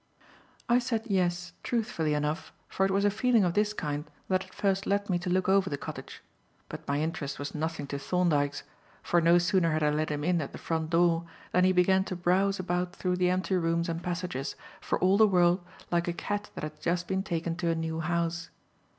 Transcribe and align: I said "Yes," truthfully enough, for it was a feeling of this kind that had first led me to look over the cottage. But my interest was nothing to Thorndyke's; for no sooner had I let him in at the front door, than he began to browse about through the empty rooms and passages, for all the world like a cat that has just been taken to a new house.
I 0.67 0.79
said 0.79 1.05
"Yes," 1.05 1.53
truthfully 1.61 2.15
enough, 2.15 2.51
for 2.67 2.83
it 2.87 2.91
was 2.91 3.05
a 3.05 3.11
feeling 3.11 3.43
of 3.43 3.53
this 3.53 3.71
kind 3.71 4.09
that 4.29 4.41
had 4.41 4.51
first 4.51 4.87
led 4.87 5.11
me 5.11 5.19
to 5.19 5.29
look 5.29 5.47
over 5.47 5.69
the 5.69 5.77
cottage. 5.77 6.23
But 6.69 6.87
my 6.87 6.99
interest 7.01 7.37
was 7.37 7.53
nothing 7.53 7.85
to 7.85 7.99
Thorndyke's; 7.99 8.63
for 9.03 9.21
no 9.21 9.37
sooner 9.37 9.71
had 9.73 9.83
I 9.83 9.91
let 9.91 10.09
him 10.09 10.23
in 10.23 10.41
at 10.41 10.53
the 10.53 10.57
front 10.57 10.89
door, 10.89 11.25
than 11.51 11.65
he 11.65 11.71
began 11.71 12.03
to 12.05 12.15
browse 12.15 12.59
about 12.59 12.95
through 12.95 13.17
the 13.17 13.29
empty 13.29 13.55
rooms 13.55 13.87
and 13.87 14.01
passages, 14.01 14.55
for 14.81 14.97
all 14.97 15.17
the 15.17 15.27
world 15.27 15.63
like 15.91 16.07
a 16.07 16.13
cat 16.13 16.49
that 16.55 16.63
has 16.63 16.79
just 16.81 17.07
been 17.07 17.21
taken 17.21 17.55
to 17.57 17.69
a 17.69 17.75
new 17.75 17.99
house. 17.99 18.49